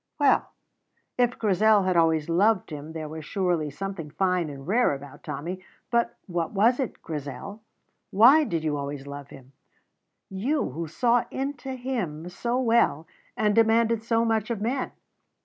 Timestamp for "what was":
6.25-6.79